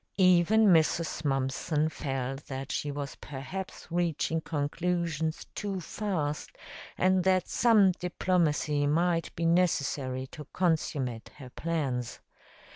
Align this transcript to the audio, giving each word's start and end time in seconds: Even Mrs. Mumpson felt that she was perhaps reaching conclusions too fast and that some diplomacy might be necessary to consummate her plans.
Even 0.17 0.65
Mrs. 0.69 1.23
Mumpson 1.23 1.87
felt 1.87 2.47
that 2.47 2.71
she 2.71 2.89
was 2.91 3.17
perhaps 3.17 3.85
reaching 3.91 4.41
conclusions 4.41 5.45
too 5.53 5.79
fast 5.79 6.49
and 6.97 7.23
that 7.23 7.47
some 7.47 7.91
diplomacy 7.91 8.87
might 8.87 9.29
be 9.35 9.45
necessary 9.45 10.25
to 10.31 10.47
consummate 10.53 11.29
her 11.37 11.51
plans. 11.51 12.19